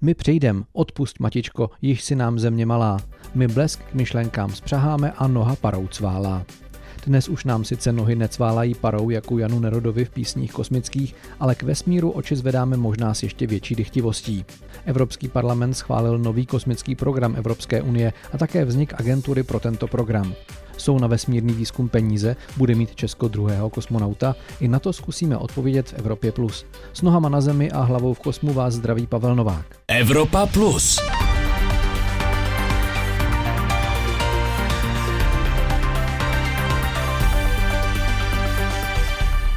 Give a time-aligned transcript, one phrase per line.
[0.00, 2.96] My přejdem, odpust matičko, již si nám země malá.
[3.34, 6.44] My blesk k myšlenkám spřaháme a noha parou cválá.
[7.06, 11.62] Dnes už nám sice nohy necválají parou jako Janu Nerodovi v písních kosmických, ale k
[11.62, 14.44] vesmíru oči zvedáme možná s ještě větší dychtivostí.
[14.84, 20.34] Evropský parlament schválil nový kosmický program Evropské unie a také vznik agentury pro tento program.
[20.80, 24.36] Jsou na vesmírný výzkum peníze, bude mít Česko druhého kosmonauta?
[24.60, 26.32] I na to zkusíme odpovědět v Evropě+.
[26.32, 26.66] Plus.
[26.92, 29.66] S nohama na zemi a hlavou v kosmu vás zdraví Pavel Novák.
[29.88, 30.98] Evropa Plus.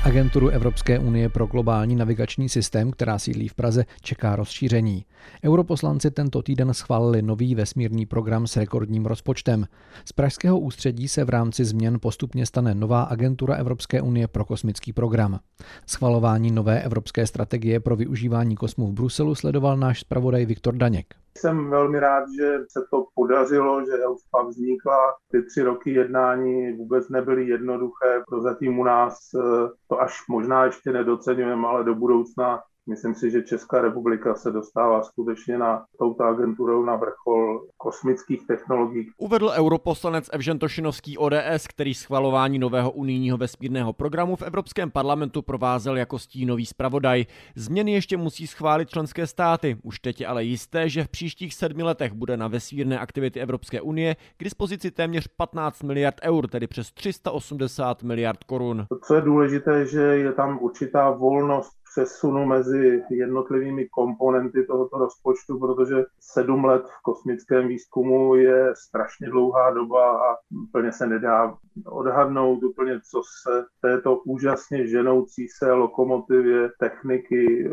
[0.03, 5.05] Agenturu Evropské unie pro globální navigační systém, která sídlí v Praze, čeká rozšíření.
[5.45, 9.67] Europoslanci tento týden schválili nový vesmírný program s rekordním rozpočtem.
[10.05, 14.93] Z pražského ústředí se v rámci změn postupně stane nová agentura Evropské unie pro kosmický
[14.93, 15.39] program.
[15.85, 21.20] Schvalování nové evropské strategie pro využívání kosmu v Bruselu sledoval náš zpravodaj Viktor Daněk.
[21.37, 25.15] Jsem velmi rád, že se to podařilo, že EUSPA vznikla.
[25.31, 28.23] Ty tři roky jednání vůbec nebyly jednoduché.
[28.27, 33.41] Prozatím u nás eh, to až možná ještě nedocenujeme, ale do budoucna Myslím si, že
[33.41, 39.09] Česká republika se dostává skutečně na touto agenturou na vrchol kosmických technologií.
[39.17, 45.97] Uvedl europoslanec Evžen Tošinovský ODS, který schvalování nového unijního vesmírného programu v Evropském parlamentu provázel
[45.97, 47.25] jako stínový zpravodaj.
[47.55, 49.77] Změny ještě musí schválit členské státy.
[49.83, 53.81] Už teď je ale jisté, že v příštích sedmi letech bude na vesmírné aktivity Evropské
[53.81, 58.85] unie k dispozici téměř 15 miliard eur, tedy přes 380 miliard korun.
[59.07, 65.95] Co je důležité, že je tam určitá volnost přesunu mezi jednotlivými komponenty tohoto rozpočtu, protože
[66.19, 72.99] sedm let v kosmickém výzkumu je strašně dlouhá doba a úplně se nedá odhadnout úplně,
[73.11, 77.71] co se této úžasně ženoucí se lokomotivě techniky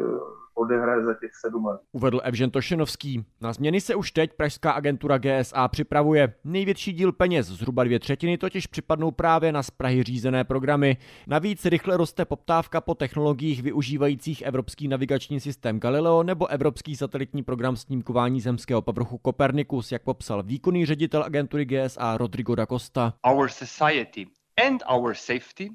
[0.58, 1.80] odehraje za těch sedm let.
[1.92, 3.24] Uvedl Evžen Tošenovský.
[3.40, 6.34] Na změny se už teď pražská agentura GSA připravuje.
[6.44, 10.96] Největší díl peněz, zhruba dvě třetiny, totiž připadnou právě na z Prahy řízené programy.
[11.26, 17.76] Navíc rychle roste poptávka po technologiích využívajících evropský navigační systém Galileo nebo evropský satelitní program
[17.76, 23.14] snímkování zemského povrchu Copernicus, jak popsal výkonný ředitel agentury GSA Rodrigo da Costa.
[23.30, 24.26] Our society
[24.66, 25.70] and our safety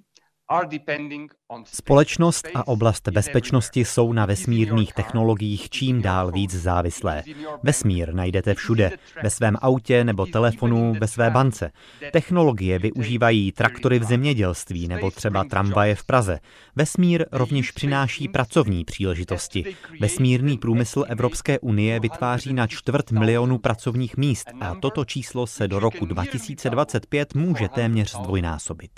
[1.65, 7.23] Společnost a oblast bezpečnosti jsou na vesmírných technologiích čím dál víc závislé.
[7.63, 8.91] Vesmír najdete všude,
[9.23, 11.71] ve svém autě nebo telefonu, ve své bance.
[12.11, 16.39] Technologie využívají traktory v zemědělství nebo třeba tramvaje v Praze.
[16.75, 19.75] Vesmír rovněž přináší pracovní příležitosti.
[19.99, 25.79] Vesmírný průmysl Evropské unie vytváří na čtvrt milionu pracovních míst a toto číslo se do
[25.79, 28.91] roku 2025 může téměř zdvojnásobit.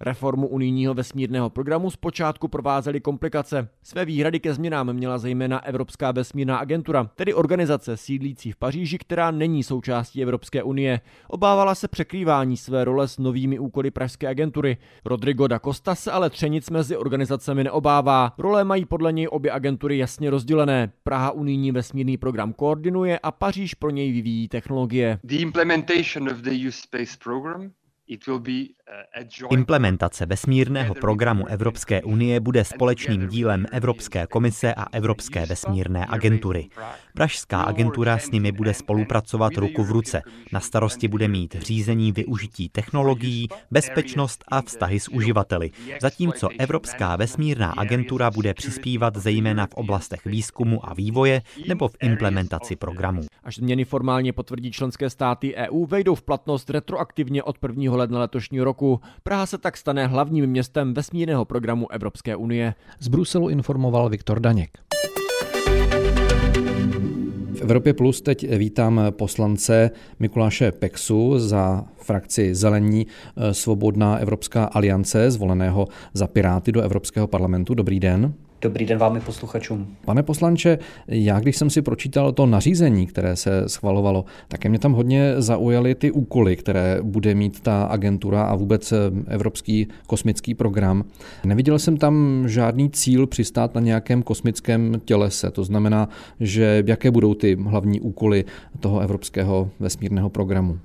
[0.00, 3.68] Reformu unijního vesmírného programu zpočátku provázely komplikace.
[3.82, 9.30] Své výhrady ke změnám měla zejména Evropská vesmírná agentura, tedy organizace sídlící v Paříži, která
[9.30, 11.00] není součástí Evropské unie.
[11.28, 14.76] Obávala se překrývání své role s novými úkoly Pražské agentury.
[15.04, 18.34] Rodrigo da Costa se ale třenic mezi organizacemi neobává.
[18.38, 20.92] Role mají podle něj obě agentury jasně rozdělené.
[21.02, 25.18] Praha unijní vesmírný program koordinuje a Paříž pro něj vyvíjí technologie.
[25.24, 27.70] The implementation of the space program
[28.28, 28.42] Uh,
[29.50, 36.68] Implementace vesmírného programu Evropské unie bude společným dílem Evropské komise a Evropské vesmírné agentury.
[37.14, 40.22] Pražská agentura s nimi bude spolupracovat ruku v ruce.
[40.52, 45.70] Na starosti bude mít řízení využití technologií, bezpečnost a vztahy s uživateli,
[46.00, 52.76] zatímco Evropská vesmírná agentura bude přispívat zejména v oblastech výzkumu a vývoje nebo v implementaci
[52.76, 53.22] programů.
[53.44, 58.64] Až změny formálně potvrdí členské státy EU, vejdou v platnost retroaktivně od 1 ledna letošního
[58.64, 58.81] roku.
[59.22, 62.74] Praha se tak stane hlavním městem vesmírného programu Evropské unie.
[63.00, 64.70] Z Bruselu informoval Viktor Daněk.
[67.54, 73.06] V Evropě Plus teď vítám poslance Mikuláše Pexu za frakci Zelení
[73.52, 77.74] Svobodná Evropská aliance, zvoleného za Piráty do Evropského parlamentu.
[77.74, 78.34] Dobrý den.
[78.62, 79.96] Dobrý den vám i posluchačům.
[80.04, 80.78] Pane poslanče,
[81.08, 85.94] já když jsem si pročítal to nařízení, které se schvalovalo, také mě tam hodně zaujaly
[85.94, 88.92] ty úkoly, které bude mít ta agentura a vůbec
[89.26, 91.04] Evropský kosmický program.
[91.44, 95.50] Neviděl jsem tam žádný cíl přistát na nějakém kosmickém tělese.
[95.50, 96.08] To znamená,
[96.40, 98.44] že jaké budou ty hlavní úkoly
[98.80, 100.78] toho Evropského vesmírného programu?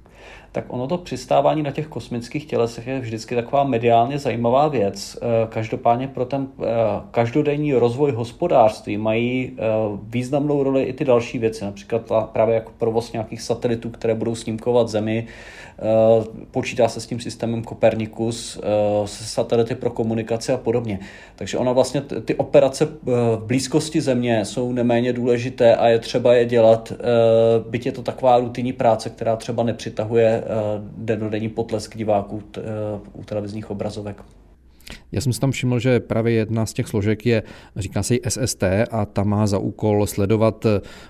[0.57, 5.17] Tak ono to přistávání na těch kosmických tělesech je vždycky taková mediálně zajímavá věc.
[5.21, 6.65] Eh, každopádně pro ten eh,
[7.11, 9.61] každodenní rozvoj hospodářství mají eh,
[10.03, 12.01] významnou roli i ty další věci, například
[12.33, 15.27] právě jako provoz nějakých satelitů, které budou snímkovat Zemi,
[16.51, 18.59] počítá se s tím systémem Copernicus,
[19.05, 20.99] se satelity pro komunikaci a podobně.
[21.35, 26.45] Takže ona vlastně ty operace v blízkosti Země jsou neméně důležité a je třeba je
[26.45, 26.93] dělat,
[27.69, 30.43] byť je to taková rutinní práce, která třeba nepřitahuje
[30.97, 32.43] denodenní potlesk diváků
[33.13, 34.23] u televizních obrazovek.
[35.11, 37.43] Já jsem si tam všiml, že právě jedna z těch složek je,
[37.75, 40.65] říká se jí SST a ta má za úkol sledovat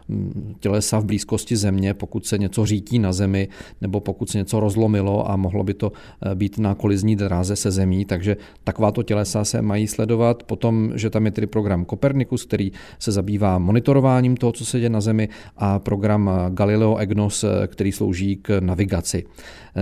[0.07, 3.47] mm, tělesa v blízkosti země, pokud se něco řítí na zemi,
[3.81, 7.71] nebo pokud se něco rozlomilo a mohlo by to eh, být na kolizní dráze se
[7.71, 10.43] zemí, takže takováto tělesa se mají sledovat.
[10.43, 14.89] Potom, že tam je tedy program Copernicus, který se zabývá monitorováním toho, co se děje
[14.89, 19.23] na zemi a program Galileo EGNOS, eh, který slouží k navigaci.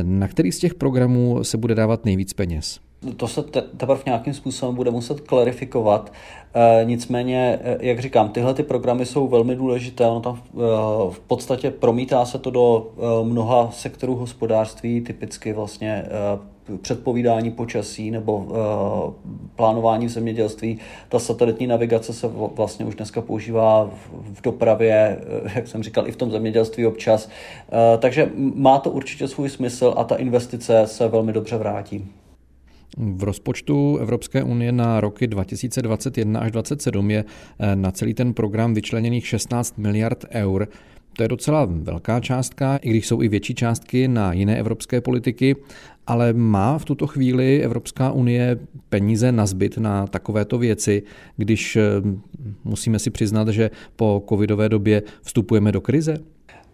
[0.01, 2.79] Na který z těch programů se bude dávat nejvíc peněz?
[3.17, 6.13] To se te, teprve nějakým způsobem bude muset klarifikovat.
[6.53, 10.07] E, nicméně, e, jak říkám, tyhle ty programy jsou velmi důležité.
[10.07, 10.57] Ono tam e,
[11.11, 18.11] v podstatě promítá se to do e, mnoha sektorů hospodářství, typicky vlastně e, předpovídání počasí
[18.11, 19.13] nebo uh,
[19.55, 20.79] plánování v zemědělství.
[21.09, 25.21] Ta satelitní navigace se vlastně už dneska používá v, v dopravě,
[25.55, 27.25] jak jsem říkal, i v tom zemědělství občas.
[27.25, 32.11] Uh, takže má to určitě svůj smysl a ta investice se velmi dobře vrátí.
[32.97, 37.25] V rozpočtu Evropské unie na roky 2021 až 2027 je
[37.59, 40.67] eh, na celý ten program vyčleněných 16 miliard eur.
[41.17, 45.55] To je docela velká částka, i když jsou i větší částky na jiné evropské politiky,
[46.07, 48.59] ale má v tuto chvíli Evropská unie
[48.89, 51.03] peníze na zbyt na takovéto věci,
[51.37, 51.81] když eh,
[52.63, 56.17] musíme si přiznat, že po covidové době vstupujeme do krize?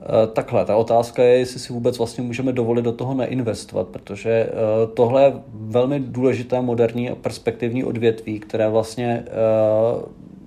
[0.04, 4.30] Eh, takhle, ta otázka je, jestli si vůbec vlastně můžeme dovolit do toho neinvestovat, protože
[4.32, 4.52] eh,
[4.94, 9.32] tohle je velmi důležité moderní a perspektivní odvětví, které vlastně eh,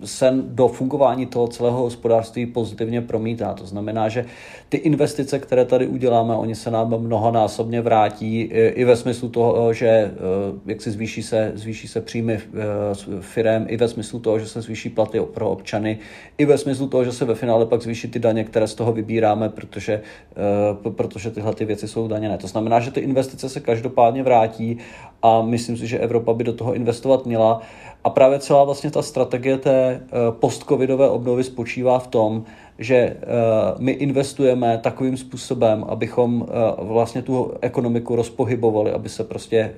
[0.05, 3.55] se do fungování toho celého hospodářství pozitivně promítá.
[3.55, 4.25] To znamená, že
[4.69, 9.87] ty investice, které tady uděláme, oni se nám mnohonásobně vrátí i ve smyslu toho, že
[9.87, 10.11] eh,
[10.67, 12.41] jak si zvýší se, zvýší se příjmy eh,
[13.21, 15.99] firem, i ve smyslu toho, že se zvýší platy pro občany,
[16.39, 18.93] i ve smyslu toho, že se ve finále pak zvýší ty daně, které z toho
[18.93, 20.03] vybíráme, protože,
[20.85, 22.39] eh, protože tyhle ty věci jsou daněné.
[22.39, 24.79] To znamená, že ty investice se každopádně vrátí
[25.23, 27.63] a myslím si, že Evropa by do toho investovat měla.
[28.05, 32.45] A právě celá vlastně ta strategie té post-covidové obnovy spočívá v tom,
[32.79, 33.17] že eh,
[33.79, 36.53] my investujeme takovým způsobem, abychom eh,
[36.85, 39.73] vlastně tu ekonomiku rozpohybovali, aby se prostě eh,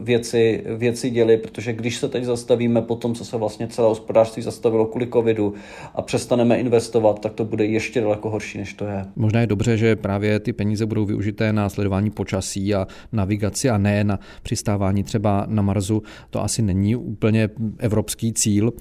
[0.00, 4.42] věci, věci děly, protože když se teď zastavíme po tom, co se vlastně celé hospodářství
[4.42, 5.54] zastavilo kvůli covidu
[5.94, 9.04] a přestaneme investovat, tak to bude ještě daleko horší, než to je.
[9.16, 13.78] Možná je dobře, že právě ty peníze budou využité na sledování počasí a navigaci a
[13.78, 16.02] ne na přistávání třeba na Marsu.
[16.30, 17.48] To asi není úplně
[17.78, 18.72] evropský cíl.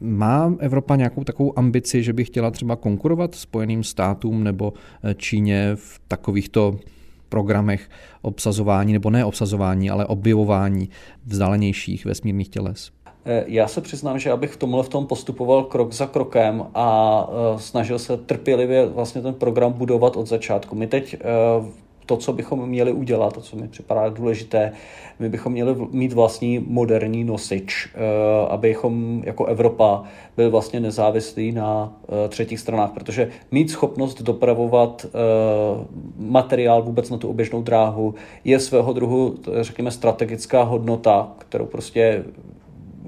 [0.00, 4.72] Má Evropa nějakou takovou ambici, že by chtěla třeba konkurovat Spojeným státům nebo
[5.02, 6.76] eh, Číně v takovýchto
[7.28, 7.88] programech
[8.22, 10.88] obsazování, nebo ne obsazování, ale objevování
[11.26, 12.90] vzdálenějších vesmírných těles?
[13.24, 17.28] Eh, já se přiznám, že abych v tomhle v tom postupoval krok za krokem a
[17.30, 20.74] eh, snažil se trpělivě vlastně ten program budovat od začátku.
[20.74, 21.16] My teď
[22.08, 24.72] to, co bychom měli udělat, to, co mi připadá důležité,
[25.18, 27.98] my bychom měli mít vlastní moderní nosič, eh,
[28.48, 30.02] abychom jako Evropa
[30.36, 35.08] byli vlastně nezávislí na eh, třetích stranách, protože mít schopnost dopravovat eh,
[36.16, 38.14] materiál vůbec na tu oběžnou dráhu
[38.44, 42.24] je svého druhu, řekněme, strategická hodnota, kterou prostě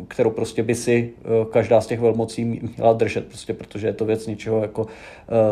[0.09, 1.11] kterou prostě by si
[1.51, 4.87] každá z těch velmocí měla držet, prostě protože je to věc něčeho jako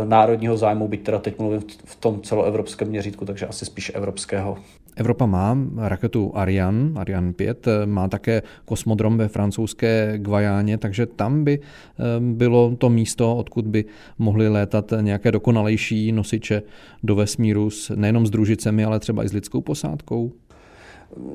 [0.04, 4.58] národního zájmu, byť teda teď mluvím v tom celoevropském měřítku, takže asi spíš evropského.
[4.98, 11.60] Evropa má raketu Ariane, Ariane 5, má také kosmodrom ve francouzské Guajáně, takže tam by
[11.60, 13.84] eh, bylo to místo, odkud by
[14.18, 16.62] mohly létat nějaké dokonalejší nosiče
[17.02, 20.32] do vesmíru s, nejenom s družicemi, ale třeba i s lidskou posádkou.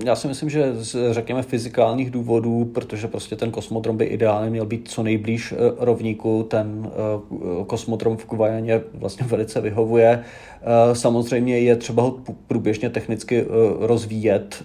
[0.05, 4.65] Já si myslím, že z, řekněme, fyzikálních důvodů, protože prostě ten kosmodrom by ideálně měl
[4.65, 10.23] být co nejblíž eh, rovníku, ten eh, kosmodrom v Kuvajaně vlastně velice vyhovuje.
[10.61, 13.45] Eh, samozřejmě je třeba ho průběžně technicky
[13.79, 14.63] rozvíjet,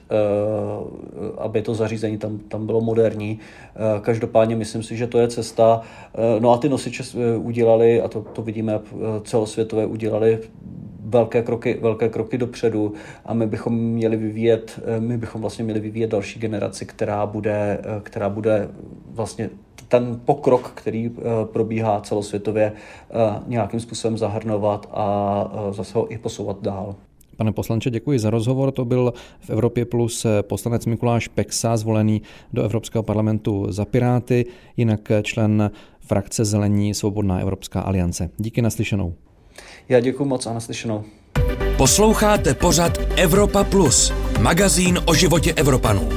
[1.38, 3.38] aby to zařízení tam, tam bylo moderní.
[4.00, 5.80] Každopádně myslím si, že to je cesta.
[6.38, 7.02] No a ty nosiče
[7.36, 8.80] udělali, a to, to vidíme
[9.24, 10.38] celosvětové, udělali
[11.08, 12.92] velké kroky, velké kroky dopředu
[13.24, 17.78] a my bychom měli vyvíjet, eh, my bychom vlastně měli vyvíjet další generaci, která bude,
[17.82, 18.68] eh, která bude
[19.10, 19.50] vlastně
[19.88, 22.72] ten pokrok, který eh, probíhá celosvětově,
[23.46, 26.94] nějakým způsobem zahrnovat a zase ho i posouvat dál.
[27.36, 28.72] Pane poslanče, děkuji za rozhovor.
[28.72, 32.22] To byl v Evropě plus poslanec Mikuláš Peksa, zvolený
[32.52, 34.46] do Evropského parlamentu za Piráty,
[34.76, 38.30] jinak člen frakce Zelení Svobodná Evropská aliance.
[38.38, 39.14] Díky naslyšenou.
[39.88, 41.04] Já děkuji moc a naslyšenou.
[41.76, 46.08] Posloucháte pořad Evropa Plus, magazín o životě Evropanů.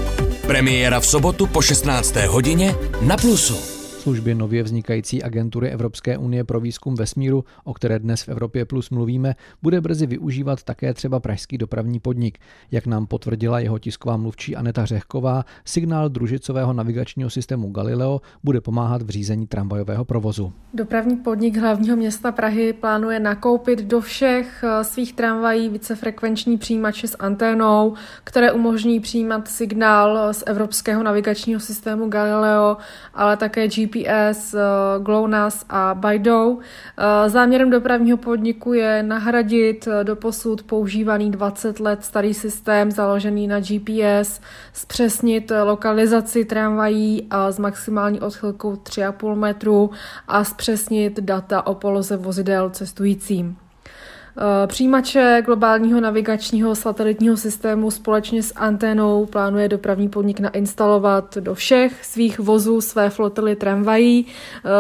[0.48, 2.16] Premiéra v sobotu po 16.
[2.16, 3.71] hodině na Plusu
[4.02, 8.90] služby nově vznikající agentury Evropské unie pro výzkum vesmíru, o které dnes v Evropě Plus
[8.90, 12.38] mluvíme, bude brzy využívat také třeba Pražský dopravní podnik.
[12.72, 19.02] Jak nám potvrdila jeho tisková mluvčí Aneta Řehková, signál družicového navigačního systému Galileo bude pomáhat
[19.02, 20.54] v řízení tramvajového provozu.
[20.74, 27.18] Dopravní podnik hlavního města Prahy plánuje nakoupit do všech eh, svých tramvají vícefrekvenční přijímače s
[27.20, 27.94] anténou,
[28.24, 32.78] které umožní přijímat signál z evropského navigačního systému Galileo,
[33.14, 34.60] ale také GPS GPS, eh,
[35.00, 36.60] GLONASS a Baidu.
[36.98, 43.60] Eh, záměrem dopravního podniku je nahradit eh, doposud používaný 20 let starý systém založený na
[43.60, 44.42] GPS,
[44.74, 49.92] zpřesnit lokalizaci tramvají a s maximální odchylkou 3,5 metru
[50.28, 53.58] a zpřesnit data o poloze vozidel cestujícím.
[54.38, 62.06] Eh, přijímače globálního navigačního satelitního systému společně s anténou plánuje dopravní podnik nainstalovat do všech
[62.06, 64.26] svých vozů své flotily tramvají.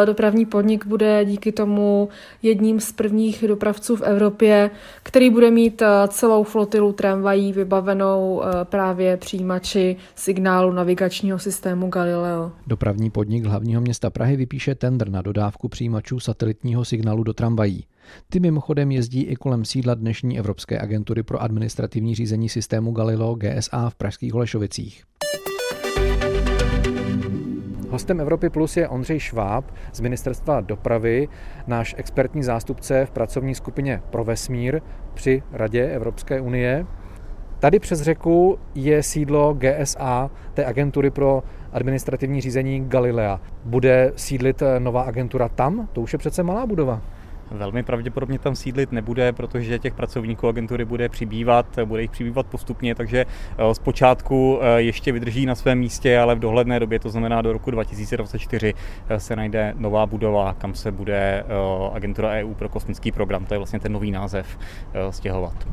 [0.01, 2.09] Eh, dopravní podnik bude díky tomu
[2.43, 4.71] jedním z prvních dopravců v Evropě,
[5.03, 12.51] který bude mít eh, celou flotilu tramvají vybavenou právě přijímači signálu navigačního systému Galileo.
[12.67, 17.83] Dopravní podnik hlavního města Prahy vypíše tender na dodávku přijímačů satelitního signálu do tramvají.
[18.29, 23.89] Ty mimochodem jezdí i kolem sídla dnešní Evropské agentury pro administrativní řízení systému Galileo GSA
[23.89, 25.03] v pražských Holešovicích.
[27.89, 31.27] Hostem Evropy Plus je Ondřej Šváb z Ministerstva dopravy,
[31.67, 34.81] náš expertní zástupce v pracovní skupině pro vesmír
[35.13, 36.85] při Radě Evropské unie.
[37.59, 43.41] Tady přes řeku je sídlo GSA, té agentury pro administrativní řízení Galilea.
[43.65, 45.89] Bude sídlit nová agentura tam?
[45.93, 47.01] To už je přece malá budova.
[47.51, 52.95] Velmi pravděpodobně tam sídlit nebude, protože těch pracovníků agentury bude přibývat, bude jich přibývat postupně,
[52.95, 53.25] takže
[53.57, 57.53] eh, zpočátku eh, ještě vydrží na svém místě, ale v dohledné době, to znamená do
[57.53, 58.73] roku 2024,
[59.09, 61.43] eh, se najde nová budova, kam se bude
[61.93, 64.57] agentura EU pro kosmický program, to je vlastně ten nový název,
[65.09, 65.67] stěhovat.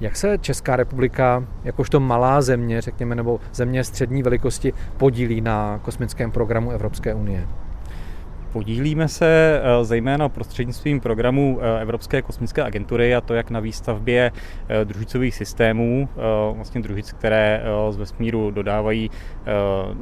[0.00, 6.30] Jak se Česká republika, jakožto malá země, řekněme, nebo země střední velikosti, podílí na kosmickém
[6.30, 7.46] programu Evropské unie?
[8.52, 14.32] Podílíme se eh, zejména prostřednictvím programu eh, Evropské kosmické agentury a to jak na výstavbě
[14.68, 16.08] eh, družicových systémů,
[16.52, 19.10] vlastně družic, které z vesmíru dodávají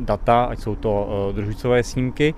[0.00, 2.34] data, ať jsou to družicové snímky,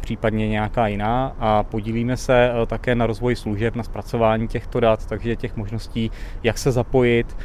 [0.00, 1.36] případně nějaká jiná.
[1.38, 6.10] A podílíme se také na rozvoji služeb, na zpracování těchto dat, takže těch možností,
[6.42, 7.36] jak se zapojit,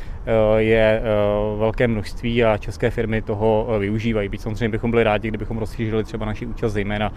[0.57, 1.03] je eh,
[1.57, 4.29] velké množství a české firmy toho eh, využívají.
[4.29, 7.11] Byť samozřejmě bychom byli rádi, kdybychom rozšířili třeba naši účast zejména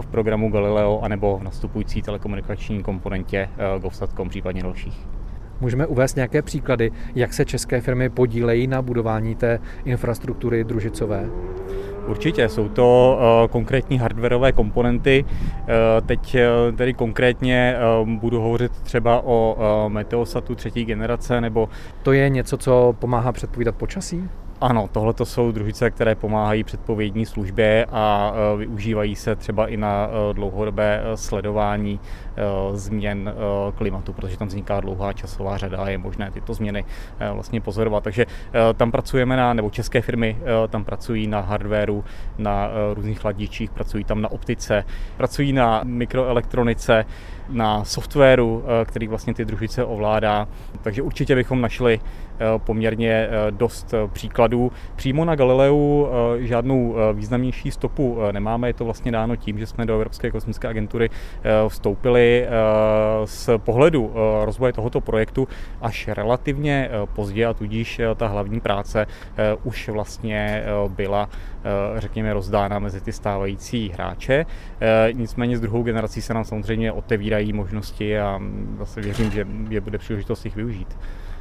[0.00, 5.06] v programu Galileo anebo v nastupující telekomunikační komponentě Govsatcom, případně dalších.
[5.60, 11.30] Můžeme uvést nějaké příklady, jak se české firmy podílejí na budování té infrastruktury družicové?
[12.06, 15.24] Určitě, jsou to uh, konkrétní hardwareové komponenty.
[15.24, 16.36] Uh, teď
[16.70, 19.56] uh, tedy konkrétně budu hovořit třeba o
[19.88, 21.68] Meteosatu třetí generace nebo...
[22.02, 24.28] To je něco, co pomáhá předpovídat počasí?
[24.62, 29.76] Ano, tohle to jsou družice, které pomáhají předpovědní službě a e, využívají se třeba i
[29.76, 32.00] na e, dlouhodobé e, sledování
[32.72, 33.34] změn
[33.74, 36.84] klimatu, protože tam vzniká dlouhá časová řada a je možné tyto změny
[37.32, 38.04] vlastně pozorovat.
[38.04, 38.26] Takže
[38.76, 40.38] tam pracujeme na, nebo české firmy
[40.68, 42.04] tam pracují na hardwareu,
[42.38, 44.84] na různých chladičích, pracují tam na optice,
[45.16, 47.04] pracují na mikroelektronice,
[47.48, 50.48] na softwaru, který vlastně ty družice ovládá.
[50.82, 52.00] Takže určitě bychom našli
[52.58, 54.72] poměrně dost příkladů.
[54.96, 59.58] Přímo na Galileu eh, žádnou eh, významnější stopu eh, nemáme, je to vlastně dáno tím,
[59.58, 61.10] že jsme do Evropské kosmické agentury
[61.68, 62.46] vstoupili
[63.24, 64.12] z pohledu
[64.44, 65.48] rozvoje tohoto projektu
[65.80, 69.06] až relativně pozdě a tudíž ta hlavní práce
[69.64, 71.28] už vlastně byla
[71.96, 74.46] řekněme rozdána mezi ty stávající hráče.
[75.12, 76.92] Nicméně s druhou generací se nám samozřejmě
[77.32, 78.40] otevírají možnosti a
[78.78, 80.96] zase věřím, že je bude příležitost jich využít.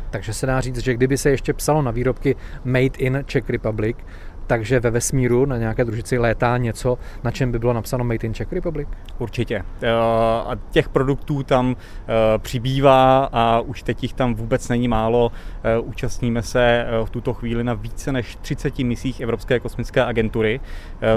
[0.10, 3.98] Takže se dá říct, že kdyby se ještě psalo na výrobky Made in Czech Republic,
[4.48, 8.34] takže ve vesmíru na nějaké družici létá něco, na čem by bylo napsáno Made in
[8.34, 8.88] Czech Republic?
[9.20, 9.64] Určitě.
[9.82, 9.92] Eh,
[10.46, 15.32] a těch produktů tam eh, přibývá a už teď jich tam vůbec není málo.
[15.64, 20.60] Eh, účastníme se v tuto chvíli na více než 30 misích Evropské kosmické agentury.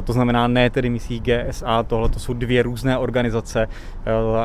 [0.05, 3.69] To znamená ne tedy misích GSA, tohle to jsou dvě různé organizace.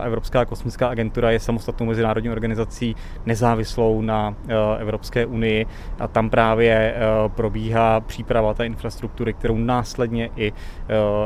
[0.03, 2.95] Evropská kosmická agentura je samostatnou mezinárodní organizací
[3.25, 4.35] nezávislou na
[4.79, 5.65] Evropské unii
[5.99, 6.95] a tam právě
[7.35, 10.53] probíhá příprava té infrastruktury, kterou následně i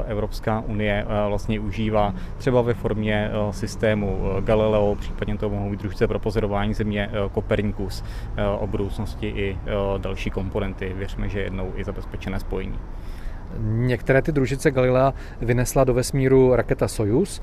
[0.07, 5.79] Evropská unie vlastně užívá třeba ve formě eh, systému eh, Galileo, případně to mohou být
[5.79, 8.03] družce pro pozorování země Copernicus,
[8.37, 9.57] eh, o budoucnosti i
[9.97, 10.93] další komponenty.
[10.97, 12.79] Věřme, že jednou i zabezpečené spojení.
[13.63, 17.41] Některé ty družice Galilea vynesla do vesmíru raketa Soyuz,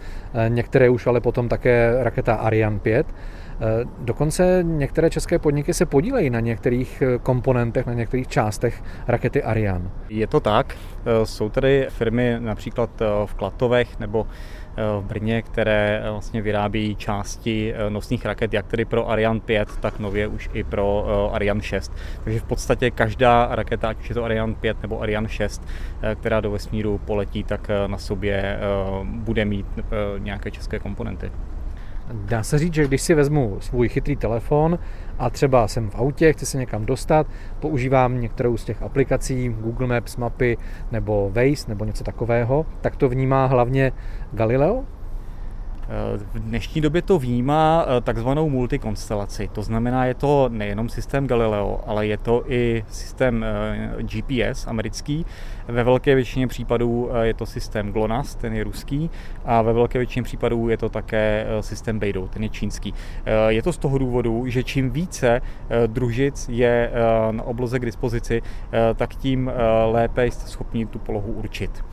[0.49, 3.07] některé už ale potom také raketa Ariane 5.
[3.98, 9.90] Dokonce některé české podniky se podílejí na některých komponentech, na některých částech rakety Ariane.
[10.08, 10.76] Je to tak.
[11.24, 12.90] Jsou tady firmy například
[13.24, 14.26] v Klatovech nebo
[15.00, 19.76] v Brně, které eh, vlastně vyrábí části eh, nosných raket, jak tedy pro Ariane 5,
[19.80, 21.92] tak nově už i pro eh, Ariane 6.
[22.24, 25.62] Takže v podstatě každá raketa, ať už je to Ariane 5 nebo Ariane 6,
[26.14, 28.58] která do vesmíru poletí, tak na sobě
[29.04, 29.66] bude mít
[30.18, 31.30] nějaké české komponenty.
[32.12, 34.78] Dá se říct, že když si vezmu svůj chytrý telefon
[35.18, 37.26] a třeba jsem v autě, chci se někam dostat,
[37.60, 40.56] používám některou z těch aplikací, Google Maps, mapy
[40.92, 43.92] nebo Waze nebo něco takového, tak to vnímá hlavně
[44.32, 44.84] Galileo?
[46.32, 49.50] V dnešní době to vnímá eh, takzvanou multikonstelaci.
[49.52, 55.26] To znamená, je to nejenom systém Galileo, ale je to i systém eh, GPS americký.
[55.68, 59.11] Ve velké většině případů eh, je to systém GLONASS, ten je ruský,
[59.44, 62.94] a ve velké většině případů je to také systém Beidou, ten je čínský.
[63.49, 65.40] Je to z toho důvodu, že čím více
[65.87, 66.90] družic je
[67.30, 68.42] na obloze k dispozici,
[68.97, 69.50] tak tím
[69.92, 71.85] lépe jste schopni tu polohu určit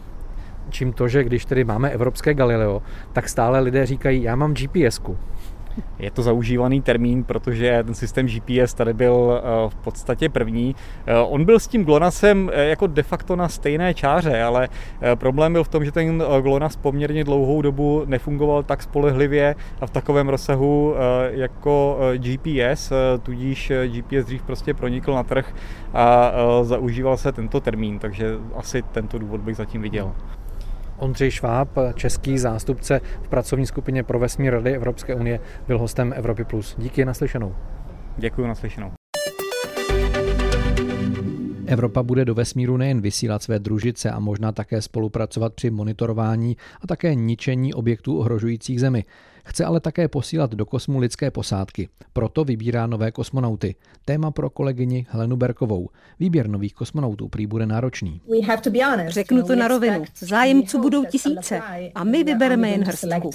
[0.70, 2.82] čím to, že když tedy máme evropské Galileo,
[3.14, 5.18] tak stále lidé říkají, já mám GPSku.
[6.00, 10.76] Je to zaužívaný termín, protože ten systém GPS tady byl eh, v podstatě první.
[11.06, 14.70] Eh, on byl s tím GLONASSem eh, jako de facto na stejné čáře, ale
[15.16, 19.92] problém byl v tom, že ten GLONASS poměrně dlouhou dobu nefungoval tak spolehlivě a v
[19.92, 20.96] takovém rozsahu
[21.30, 22.94] jako GPS,
[23.24, 25.54] tudíž GPS dřív prostě pronikl na trh
[25.94, 26.32] a
[26.62, 30.12] zaužíval se tento termín, takže asi tento důvod bych zatím viděl.
[30.98, 36.44] Ondřej Šváb, český zástupce v pracovní skupině pro vesmír Rady Evropské unie, byl hostem Evropy+.
[36.44, 36.76] Plus.
[36.78, 37.56] Díky naslyšenou.
[38.18, 38.92] Děkuji naslyšenou.
[41.66, 46.88] Evropa bude do vesmíru nejen vysílat své družice a možná také spolupracovat při monitorování a
[46.88, 49.06] také ničení objektů ohrožujících Zemi.
[49.48, 51.90] Chce ale také posílat do kosmu lidské posádky.
[52.14, 53.76] Proto vybírá nové kosmonauty.
[54.06, 55.90] Téma pro kolegyni Helenu Berkovou.
[56.20, 58.22] Výběr nových kosmonautů prý bude náročný.
[59.08, 60.04] Řeknu to na rovinu.
[60.20, 61.62] Zájemců budou tisíce
[61.96, 63.30] a my vybereme jen hrstku.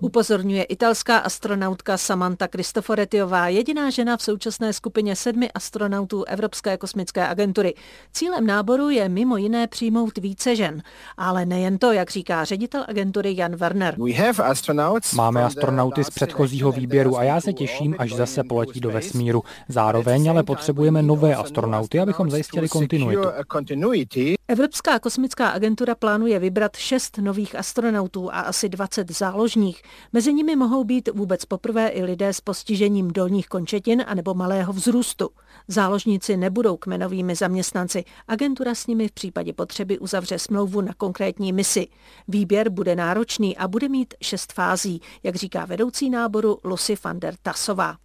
[0.00, 7.74] Upozorňuje italská astronautka Samantha Cristoforetiová, jediná žena v současné skupině sedmi astronautů Evropské kosmické agentury.
[8.12, 10.82] Cílem náboru je mimo jiné přijmout více žen.
[11.16, 13.96] Ale nejen to, jak říká ředitel agentury Jan Werner.
[15.14, 19.42] Máme astronauty z předchozího výběru a já se těším, až zase poletí do vesmíru.
[19.68, 23.28] Zároveň ale potřebujeme nové astronauty, abychom zajistili kontinuitu.
[24.48, 29.82] Evropská kosmická agentura plánuje vybrat šest nových astronautů a asi 20 záložních.
[30.12, 35.30] Mezi nimi mohou být vůbec poprvé i lidé s postižením dolních končetin anebo malého vzrůstu.
[35.68, 38.04] Záložníci nebudou kmenovými zaměstnanci.
[38.28, 41.86] Agentura s nimi v případě potřeby uzavře smlouvu na konkrétní misi.
[42.28, 47.34] Výběr bude náročný a bude mít šest fází, jak říká vedoucí náboru Lucy van der
[47.42, 47.96] Tasová.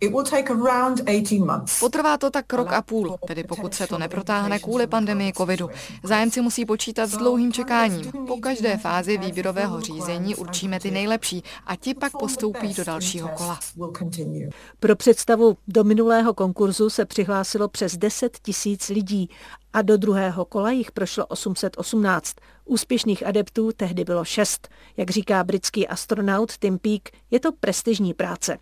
[1.79, 5.69] Potrvá to tak rok a půl, tedy pokud se to neprotáhne kvůli pandemii covidu.
[6.03, 8.11] Zájemci musí počítat s dlouhým čekáním.
[8.27, 13.59] Po každé fázi výběrového řízení určíme ty nejlepší a ti pak postoupí do dalšího kola.
[14.79, 19.29] Pro představu do minulého konkurzu se přihlásilo přes 10 tisíc lidí
[19.73, 22.35] a do druhého kola jich prošlo 818.
[22.65, 24.67] Úspěšných adeptů tehdy bylo šest.
[24.97, 28.57] Jak říká britský astronaut Tim Peake, je to prestižní práce.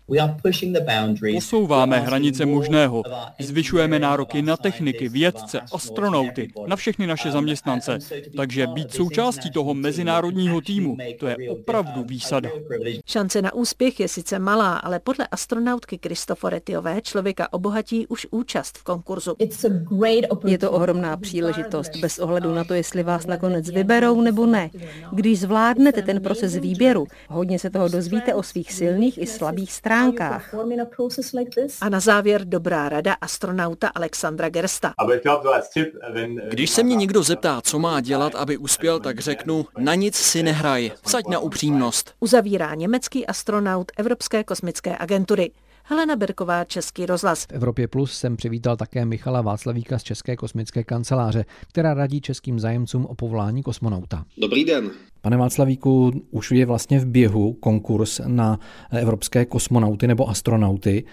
[1.34, 3.02] Posouváme hranice možného.
[3.40, 7.98] Zvyšujeme nároky na techniky, vědce, astronauty, na všechny naše zaměstnance.
[8.36, 12.50] Takže být součástí toho mezinárodního týmu, to je opravdu výsada.
[13.06, 18.82] Šance na úspěch je sice malá, ale podle astronautky Kristoforetiové člověka obohatí už účast v
[18.82, 19.36] konkurzu.
[20.46, 24.70] Je to ohromný ohromná příležitost, bez ohledu na to, jestli vás nakonec vyberou nebo ne.
[25.12, 30.54] Když zvládnete ten proces výběru, hodně se toho dozvíte o svých silných i slabých stránkách.
[31.80, 34.94] A na závěr dobrá rada astronauta Alexandra Gersta.
[36.48, 40.42] Když se mě někdo zeptá, co má dělat, aby uspěl, tak řeknu, na nic si
[40.42, 42.14] nehraj, vsaď na upřímnost.
[42.20, 45.50] Uzavírá německý astronaut Evropské kosmické agentury.
[45.88, 47.44] Helena Berková, Český rozhlas.
[47.44, 52.60] V Evropě Plus jsem přivítal také Michala Václavíka z České kosmické kanceláře, která radí českým
[52.60, 54.24] zájemcům o povolání kosmonauta.
[54.38, 54.90] Dobrý den.
[55.20, 61.04] Pane Václavíku, už je vlastně v běhu konkurs na evropské kosmonauty nebo astronauty.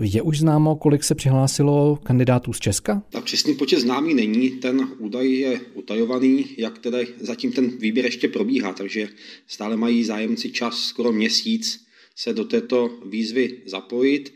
[0.00, 3.02] Je už známo, kolik se přihlásilo kandidátů z Česka?
[3.10, 8.28] Tak přesný počet známý není, ten údaj je utajovaný, jak tedy zatím ten výběr ještě
[8.28, 9.08] probíhá, takže
[9.46, 14.34] stále mají zájemci čas skoro měsíc se do této výzvy zapojit.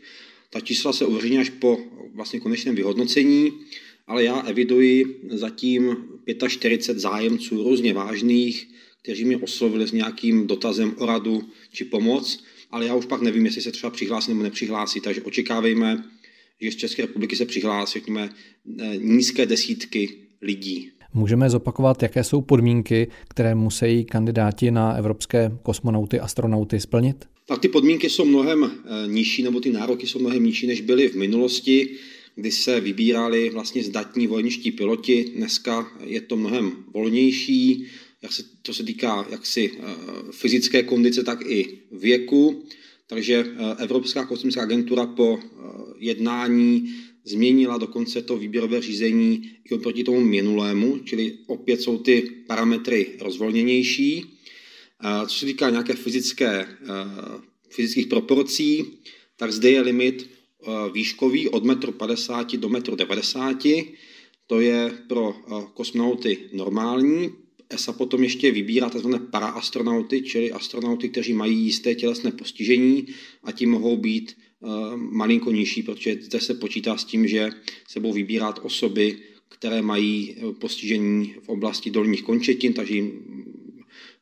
[0.49, 1.77] Ta čísla se uveřejní až po
[2.13, 3.51] vlastně konečném vyhodnocení,
[4.07, 5.97] ale já eviduji zatím
[6.47, 8.67] 45 zájemců různě vážných,
[9.03, 13.45] kteří mě oslovili s nějakým dotazem o radu či pomoc, ale já už pak nevím,
[13.45, 16.03] jestli se třeba přihlásí nebo nepřihlásí, takže očekávejme,
[16.61, 18.29] že z České republiky se přihlásí, řekněme,
[18.97, 20.91] nízké desítky lidí.
[21.13, 27.25] Můžeme zopakovat, jaké jsou podmínky, které musí kandidáti na evropské kosmonauty, astronauty splnit?
[27.47, 31.09] Tak ty podmínky jsou mnohem eh, nižší, nebo ty nároky jsou mnohem nižší, než byly
[31.09, 31.89] v minulosti,
[32.35, 35.25] kdy se vybírali vlastně zdatní vojenští piloti.
[35.35, 37.85] Dneska je to mnohem volnější,
[38.21, 39.83] jak se, to se týká jaksi eh,
[40.31, 42.63] fyzické kondice, tak i věku.
[43.07, 45.39] Takže eh, Evropská kosmická agentura po
[45.99, 46.93] jednání
[47.25, 54.36] změnila dokonce to výběrové řízení i oproti tomu minulému, čili opět jsou ty parametry rozvolněnější.
[55.27, 56.67] Co se týká nějaké fyzické,
[57.69, 58.85] fyzických proporcí,
[59.35, 60.29] tak zde je limit
[60.93, 63.85] výškový od 1,50 m do 1,90 m.
[64.47, 65.35] To je pro
[65.73, 67.29] kosmonauty normální.
[67.69, 69.07] ESA potom ještě vybírá tzv.
[69.31, 73.07] paraastronauty, čili astronauty, kteří mají jisté tělesné postižení
[73.43, 74.37] a ti mohou být
[74.95, 77.49] malinko nižší, protože zde se počítá s tím, že
[77.87, 79.17] se budou vybírat osoby,
[79.49, 83.36] které mají postižení v oblasti dolních končetin, takže jim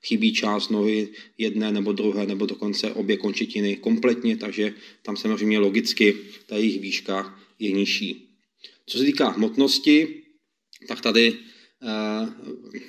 [0.06, 6.16] chybí část nohy jedné nebo druhé, nebo dokonce obě končetiny kompletně, takže tam samozřejmě logicky
[6.46, 8.30] ta jejich výška je nižší.
[8.86, 10.22] Co se týká hmotnosti,
[10.88, 12.28] tak tady eh,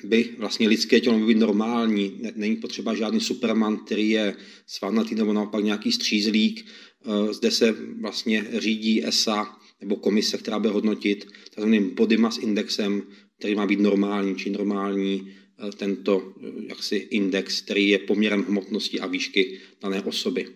[0.05, 2.21] by vlastně lidské tělo by být normální.
[2.35, 4.35] Není potřeba žádný superman, který je
[4.67, 6.67] svalnatý nebo naopak nějaký střízlík.
[6.67, 13.03] Eh, zde se vlastně řídí ESA nebo komise, která bude hodnotit takzvaným body mass indexem,
[13.39, 19.01] který má být normální, či normální Eh, tento eh, jaksi index, který je poměrem hmotnosti
[19.01, 20.49] a výšky dané osoby.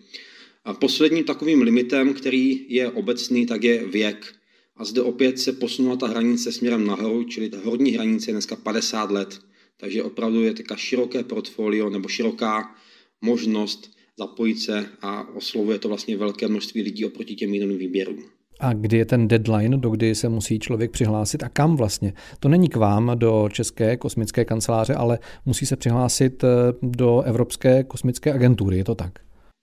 [0.65, 4.35] A posledním takovým limitem, který je obecný, tak je věk.
[4.75, 8.55] A zde opět se posunula ta hranice směrem nahoru, čili ta horní hranice je dneska
[8.55, 9.39] 50 let.
[9.77, 12.75] Takže opravdu je taková široké portfolio nebo široká
[13.21, 18.40] možnost zapojit se a oslovuje to vlastně velké množství lidí oproti těm jiným výběrům.
[18.61, 22.13] A kdy je ten deadline, do kdy se musí člověk přihlásit a kam vlastně?
[22.39, 26.47] To není k vám do České kosmické kanceláře, ale musí se přihlásit eh,
[26.81, 29.11] do Evropské kosmické agentury, je to tak?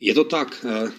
[0.01, 0.67] Je to tak.
[0.69, 0.91] Eh,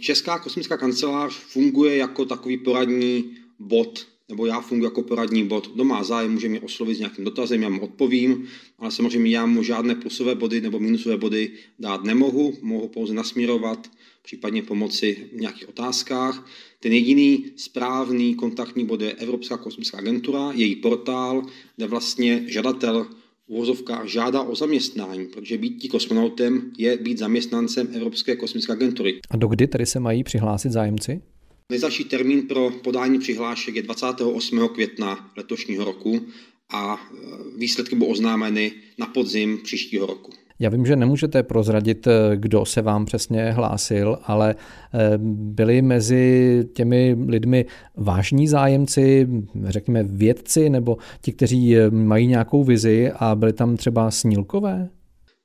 [0.00, 3.24] Česká kosmická kancelář funguje jako takový poradní
[3.58, 5.72] bod nebo já funguji jako poradní bod.
[5.74, 8.46] Kdo má zájem, může mě oslovit s nějakým dotazem, já mu odpovím,
[8.78, 13.90] ale samozřejmě já mu žádné plusové body nebo minusové body dát nemohu, mohu pouze nasměrovat,
[14.22, 16.48] případně pomoci v nějakých otázkách.
[16.80, 21.42] Ten jediný správný kontaktní bod je Evropská kosmická agentura, její portál,
[21.76, 23.06] kde vlastně žadatel
[23.46, 29.20] uvozovka žádá o zaměstnání, protože být tí kosmonautem je být zaměstnancem Evropské kosmické agentury.
[29.30, 31.22] A dokdy tedy se mají přihlásit zájemci?
[31.70, 34.68] Nejzasší termín pro podání přihlášek je 28.
[34.68, 36.26] května letošního roku
[36.72, 37.16] a e,
[37.58, 40.32] výsledky budou oznámeny na podzim příštího roku.
[40.60, 46.64] Já vím, že nemůžete prozradit, e, kdo se vám přesně hlásil, ale e, byli mezi
[46.72, 47.66] těmi lidmi
[47.96, 49.28] vážní zájemci,
[49.64, 54.88] řekněme vědci, nebo ti, kteří mají nějakou vizi a byli tam třeba snílkové?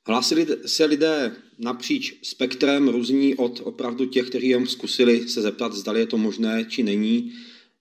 [0.07, 5.93] Hlásili se lidé napříč spektrem různí od opravdu těch, kteří jen zkusili se zeptat, zda
[5.93, 7.31] je to možné, či není.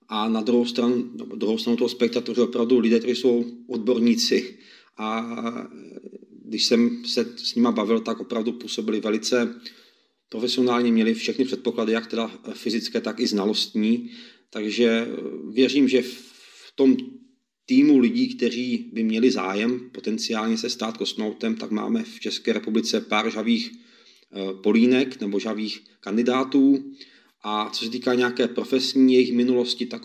[0.09, 1.05] A na druhou stranu,
[1.37, 4.55] druhou stranu toho spektra, to opravdu lidé, kteří jsou odborníci.
[4.99, 5.27] A
[6.53, 9.61] když jsem se s nima bavil, tak opravdu působili velice
[10.29, 14.11] profesionálně, měli všechny předpoklady, jak teda fyzické, tak i znalostní.
[14.51, 15.07] Takže
[15.53, 16.97] věřím, že v tom
[17.67, 23.01] týmu lidí, kteří by měli zájem potenciálně se stát kosmonautem, tak máme v České republice
[23.01, 26.93] pár žavých eh, polínek nebo žavých kandidátů.
[27.45, 30.03] A co se týká nějaké profesní jejich minulosti, tak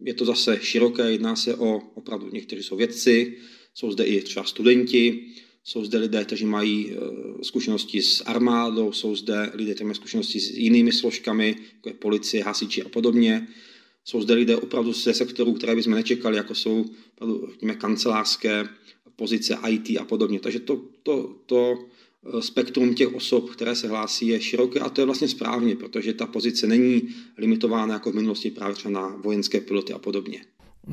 [0.00, 3.36] je to zase široké, jedná se o opravdu, někteří jsou vědci,
[3.74, 5.32] jsou zde i třeba studenti,
[5.66, 6.96] jsou zde lidé, kteří mají eh,
[7.44, 12.44] zkušenosti s armádou, jsou zde lidé, kteří mají zkušenosti s jinými složkami, jako je policie,
[12.44, 13.48] hasiči a podobně.
[14.04, 18.68] Jsou zde lidé opravdu ze sektorů, které bychom nečekali, jako jsou opravdu, řekněme, kancelářské
[19.16, 20.40] pozice, IT a podobně.
[20.40, 25.00] Takže to, to, to eh, spektrum těch osob, které se hlásí, je široké a to
[25.00, 29.60] je vlastně správně, protože ta pozice není limitována jako v minulosti právě třeba na vojenské
[29.60, 30.44] piloty a podobně.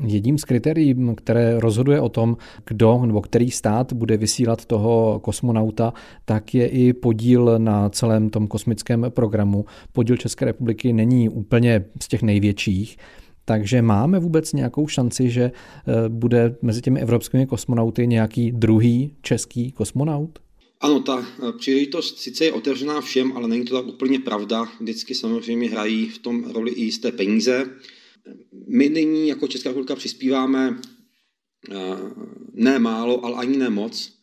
[0.06, 5.92] Jedním z kritérií, které rozhoduje o tom, kdo nebo který stát bude vysílat toho kosmonauta,
[6.24, 9.64] tak je i podíl na celém tom kosmickém programu.
[9.92, 12.96] Podíl České republiky není úplně z těch největších,
[13.44, 19.72] takže máme vůbec nějakou šanci, že eh, bude mezi těmi evropskými kosmonauty nějaký druhý český
[19.72, 20.38] kosmonaut?
[20.80, 24.64] Ano, ta eh, příležitost sice je otevřená všem, ale není to tak úplně pravda.
[24.80, 27.66] Vždycky samozřejmě hrají v tom roli i jisté peníze.
[28.66, 30.80] My nyní jako Česká republika přispíváme
[31.70, 31.74] eh,
[32.52, 34.14] ne málo, ale ani ne moc,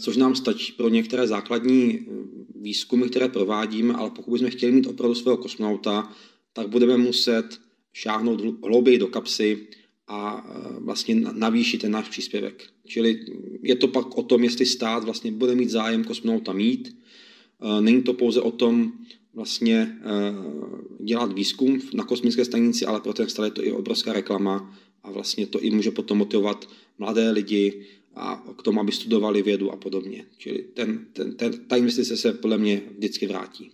[0.00, 2.06] což nám stačí pro některé základní
[2.54, 6.12] výzkumy, které provádíme, ale pokud bychom chtěli mít opravdu svého kosmonauta,
[6.52, 7.60] tak budeme muset
[7.92, 9.68] šáhnout hlouběji do kapsy
[10.06, 10.46] a
[10.78, 12.64] vlastně navýšit ten náš příspěvek.
[12.86, 13.20] Čili
[13.62, 16.96] je to pak o tom, jestli stát vlastně bude mít zájem kosmonauta mít.
[17.80, 18.92] Není to pouze o tom
[19.34, 19.94] vlastně e,
[21.04, 25.10] dělat výzkum na kosmické stanici, ale pro ten stát je to i obrovská reklama a
[25.10, 29.76] vlastně to i může potom motivovat mladé lidi a k tomu, aby studovali vědu a
[29.76, 30.24] podobně.
[30.36, 33.70] Čili ten, ten, ten, ta investice se podle mě vždycky vrátí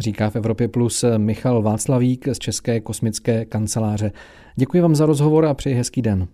[0.00, 4.12] říká v Evropě Plus Michal Václavík z České kosmické kanceláře.
[4.56, 6.28] Děkuji vám za rozhovor a přeji hezký den.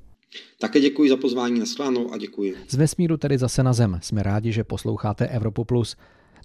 [0.61, 1.66] Také děkuji za pozvání na
[2.12, 2.55] a děkuji.
[2.69, 3.99] Z vesmíru tedy zase na zem.
[4.03, 5.97] Jsme rádi, že posloucháte Evropu Plus.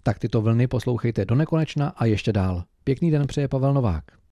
[0.03, 2.63] Tak tyto vlny poslouchejte do nekonečna a ještě dál.
[2.83, 4.20] Pěkný den přeje Pavel Novák.